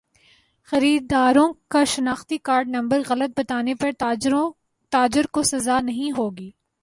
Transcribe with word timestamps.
خریداروں 0.67 1.47
کا 1.67 1.83
شناختی 1.83 2.37
کارڈ 2.37 2.67
نمبر 2.67 3.01
غلط 3.09 3.39
بتانے 3.39 3.75
پر 3.75 3.91
تاجر 4.91 5.25
کو 5.31 5.43
سزا 5.43 5.79
نہیں 5.79 6.11
ہوگی 6.11 6.49